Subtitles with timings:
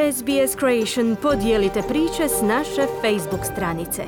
[0.00, 4.02] SBS Creation podijelite priče s naše Facebook stranice.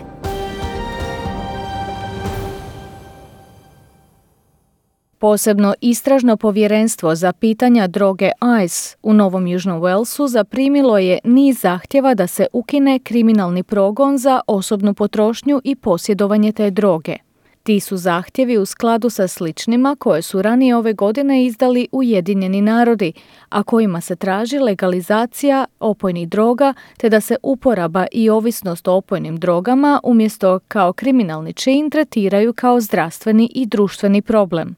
[5.18, 8.30] Posebno istražno povjerenstvo za pitanja droge
[8.64, 14.40] ICE u Novom Južnom Walesu zaprimilo je niz zahtjeva da se ukine kriminalni progon za
[14.46, 17.16] osobnu potrošnju i posjedovanje te droge.
[17.62, 23.12] Ti su zahtjevi u skladu sa sličnima koje su ranije ove godine izdali Ujedinjeni narodi,
[23.48, 29.36] a kojima se traži legalizacija opojnih droga te da se uporaba i ovisnost o opojnim
[29.36, 34.76] drogama umjesto kao kriminalni čin tretiraju kao zdravstveni i društveni problem.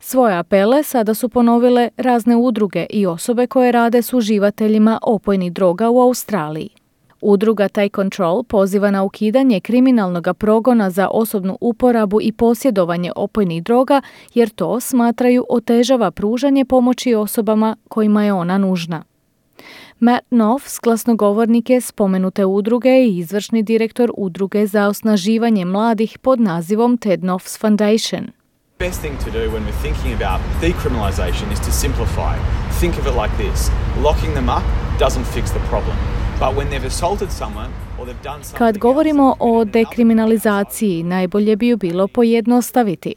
[0.00, 5.90] Svoje apele sada su ponovile razne udruge i osobe koje rade s uživateljima opojnih droga
[5.90, 6.85] u Australiji.
[7.20, 14.02] Udruga Taj Control poziva na ukidanje kriminalnog progona za osobnu uporabu i posjedovanje opojnih droga
[14.34, 19.04] jer to smatraju otežava pružanje pomoći osobama kojima je ona nužna.
[20.00, 26.98] Matt Knopf, glasnogovornik je spomenute udruge i izvršni direktor udruge za osnaživanje mladih pod nazivom
[26.98, 28.26] Ted Knopf's Foundation.
[28.78, 32.34] Best thing to do when we're thinking about decriminalisation is to simplify.
[32.80, 33.70] Think of it like this
[34.02, 34.64] locking them up
[35.00, 36.15] doesn't fix the problem.
[38.58, 43.14] Kad govorimo o dekriminalizaciji, najbolje bi ju bilo pojednostaviti.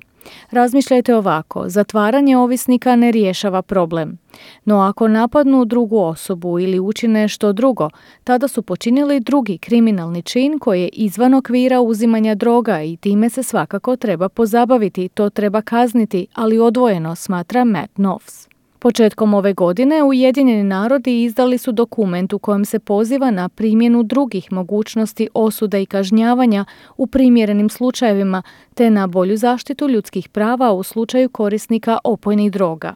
[0.51, 4.17] Razmišljajte ovako, zatvaranje ovisnika ne rješava problem.
[4.65, 7.89] No ako napadnu drugu osobu ili učine nešto drugo,
[8.23, 13.43] tada su počinili drugi kriminalni čin koji je izvan okvira uzimanja droga i time se
[13.43, 18.48] svakako treba pozabaviti, to treba kazniti, ali odvojeno, smatra Matt Knopfs.
[18.81, 24.51] Početkom ove godine Ujedinjeni narodi izdali su dokument u kojem se poziva na primjenu drugih
[24.51, 26.65] mogućnosti osuda i kažnjavanja
[26.97, 32.93] u primjerenim slučajevima te na bolju zaštitu ljudskih prava u slučaju korisnika opojnih droga.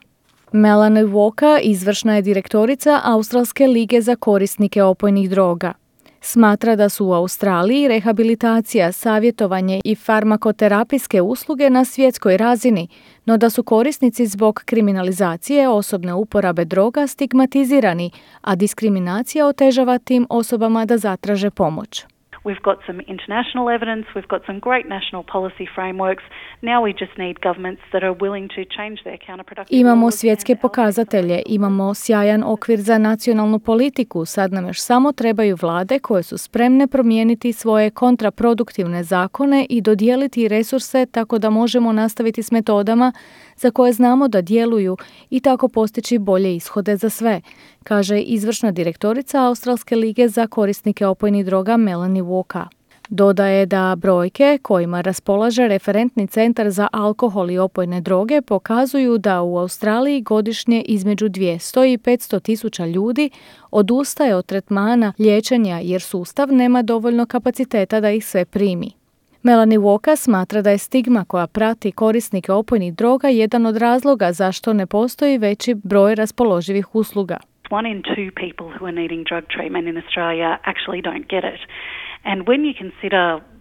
[0.52, 5.72] Melanie Walker izvršna je direktorica Australske lige za korisnike opojnih droga.
[6.26, 12.88] Smatra da su u Australiji rehabilitacija, savjetovanje i farmakoterapijske usluge na svjetskoj razini,
[13.24, 18.10] no da su korisnici zbog kriminalizacije osobne uporabe droga stigmatizirani,
[18.40, 22.13] a diskriminacija otežava tim osobama da zatraže pomoć.
[22.44, 26.24] We've got some international evidence, we've got some great national policy frameworks.
[26.60, 31.42] Now we just need governments that are willing to change their counterproductive Imamo svjetske pokazatelje,
[31.46, 36.86] imamo sjajan okvir za nacionalnu politiku, sad nam još samo trebaju vlade koje su spremne
[36.86, 43.12] promijeniti svoje kontraproduktivne zakone i dodijeliti resurse tako da možemo nastaviti s metodama
[43.56, 44.96] za koje znamo da djeluju
[45.30, 47.40] i tako postići bolje ishode za sve,
[47.84, 52.64] kaže izvršna direktorica Australske lige za korisnike opojnih droga Melanie Walker.
[53.08, 59.58] Dodaje da brojke kojima raspolaže referentni centar za alkohol i opojne droge pokazuju da u
[59.58, 63.30] Australiji godišnje između 200 i 500 tisuća ljudi
[63.70, 69.03] odustaje od tretmana liječenja jer sustav nema dovoljno kapaciteta da ih sve primi.
[69.46, 74.72] Melanie Walker smatra da je stigma koja prati korisnike opojnih droga jedan od razloga zašto
[74.72, 77.36] ne postoji veći broj raspoloživih usluga.
[77.70, 81.60] One in two people who are needing drug treatment in Australia actually don't get it.
[82.22, 83.54] And when you consider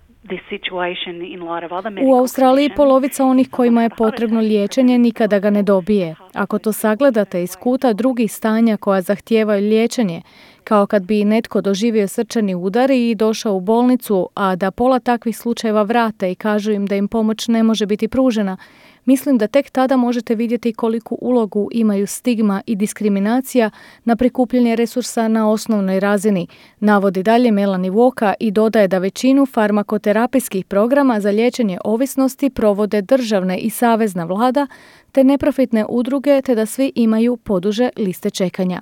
[2.06, 6.16] u Australiji polovica onih kojima je potrebno liječenje nikada ga ne dobije.
[6.34, 10.22] Ako to sagledate iz kuta drugih stanja koja zahtijevaju liječenje,
[10.64, 15.38] kao kad bi netko doživio srčani udar i došao u bolnicu, a da pola takvih
[15.38, 18.58] slučajeva vrate i kažu im da im pomoć ne može biti pružena,
[19.06, 23.70] mislim da tek tada možete vidjeti koliku ulogu imaju stigma i diskriminacija
[24.04, 26.48] na prikupljanje resursa na osnovnoj razini,
[26.80, 33.58] navodi dalje Melanie Voka i dodaje da većinu farmakoterapijskih programa za liječenje ovisnosti provode državne
[33.58, 34.68] i savezna vlada
[35.12, 38.82] te neprofitne udruge te da svi imaju poduže liste čekanja.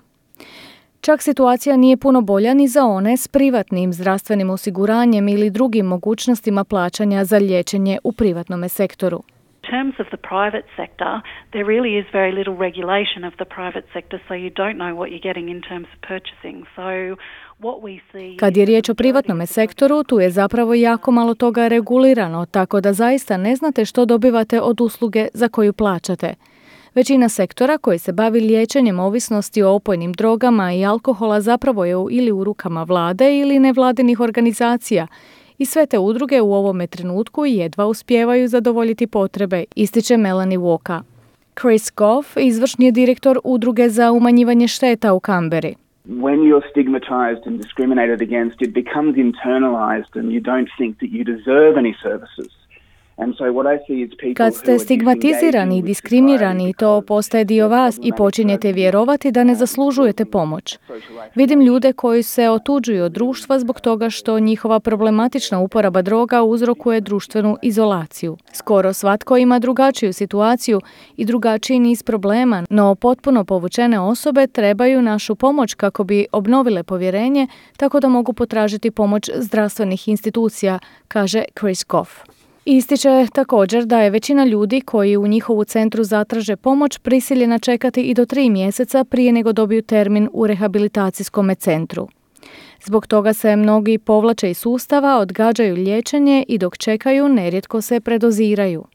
[1.02, 6.64] Čak situacija nije puno bolja ni za one s privatnim zdravstvenim osiguranjem ili drugim mogućnostima
[6.64, 9.24] plaćanja za liječenje u privatnom sektoru.
[9.72, 11.14] terms of the private sector,
[11.54, 15.08] there really is very little regulation of the private sector, so you don't know what
[15.12, 16.58] you're getting in terms of purchasing.
[16.76, 17.16] So
[18.40, 22.94] kad je riječ o privatnom sektoru, tu je zapravo jako malo toga regulirano, tako da
[22.94, 26.34] zaista ne znate što dobivate od usluge za koju plaćate.
[26.96, 32.32] Većina sektora koji se bavi liječenjem ovisnosti o opojnim drogama i alkohola zapravo je ili
[32.32, 35.08] u rukama vlade ili nevladinih organizacija
[35.58, 41.02] i sve te udruge u ovome trenutku jedva uspijevaju zadovoljiti potrebe, ističe Melanie Walker.
[41.62, 45.76] Chris Goff, izvršni je direktor udruge za umanjivanje šteta u Kamberi.
[46.08, 51.24] When you're stigmatized and discriminated against, it becomes internalized and you don't think that you
[51.24, 52.61] deserve any services.
[54.36, 60.26] Kad ste stigmatizirani i diskriminirani, to postaje dio vas i počinjete vjerovati da ne zaslužujete
[60.26, 60.78] pomoć.
[61.36, 67.02] Vidim ljude koji se otuđuju od društva zbog toga što njihova problematična uporaba droga uzrokuje
[67.02, 68.38] društvenu izolaciju.
[68.54, 70.82] Skoro svatko ima drugačiju situaciju
[71.18, 77.48] i drugačiji niz problema, no potpuno povučene osobe trebaju našu pomoć kako bi obnovile povjerenje
[77.78, 82.41] tako da mogu potražiti pomoć zdravstvenih institucija, kaže Chris Goff.
[82.66, 88.14] Ističe također da je većina ljudi koji u njihovu centru zatraže pomoć prisiljena čekati i
[88.14, 92.08] do tri mjeseca prije nego dobiju termin u rehabilitacijskom centru.
[92.86, 98.86] Zbog toga se mnogi povlače iz sustava, odgađaju liječenje i dok čekaju nerijetko se predoziraju.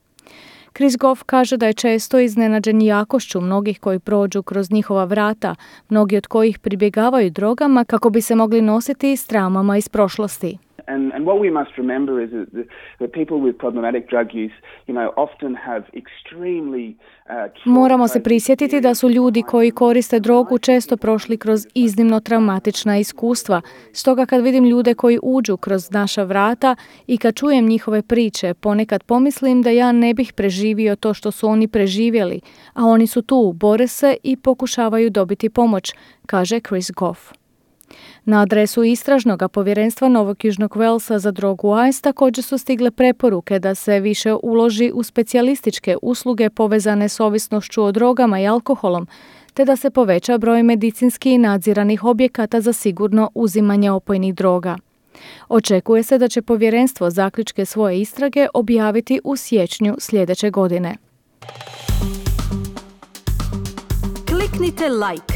[0.76, 5.54] Chris Goff kaže da je često iznenađen jakošću mnogih koji prođu kroz njihova vrata,
[5.88, 10.58] mnogi od kojih pribjegavaju drogama kako bi se mogli nositi s traumama iz prošlosti.
[11.26, 12.66] What we must remember is that,
[13.00, 14.56] that people with problematic drug use,
[14.86, 16.86] you know, often have extremely
[17.28, 22.98] uh, Moramo se prisjetiti da su ljudi koji koriste drogu često prošli kroz iznimno traumatična
[22.98, 23.60] iskustva.
[23.92, 26.76] Stoga kad vidim ljude koji uđu kroz naša vrata
[27.06, 31.48] i kad čujem njihove priče, ponekad pomislim da ja ne bih preživio to što su
[31.48, 32.40] oni preživjeli,
[32.74, 35.94] a oni su tu, bore se i pokušavaju dobiti pomoć,
[36.26, 37.45] kaže Chris Goff.
[38.24, 43.74] Na adresu istražnog povjerenstva Novog Južnog Velsa za drogu AIS također su stigle preporuke da
[43.74, 49.06] se više uloži u specijalističke usluge povezane s ovisnošću o drogama i alkoholom,
[49.54, 54.76] te da se poveća broj medicinski nadziranih objekata za sigurno uzimanje opojnih droga.
[55.48, 60.96] Očekuje se da će povjerenstvo zaključke svoje istrage objaviti u siječnju sljedeće godine.
[64.28, 65.35] Kliknite like,